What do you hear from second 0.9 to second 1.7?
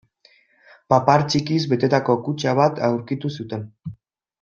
Papar txikiz